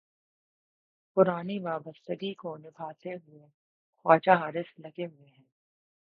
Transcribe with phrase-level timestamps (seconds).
[1.17, 3.45] پرانی وابستگی کو نبھاتے ہوئے
[4.05, 5.45] خواجہ حارث لگے ہوئے ہیں۔